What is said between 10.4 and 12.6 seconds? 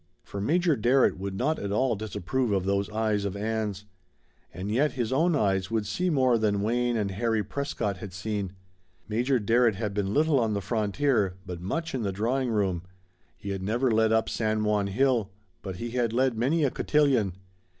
the frontier, but much in the drawing